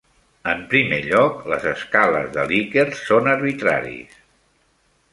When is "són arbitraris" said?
3.05-4.21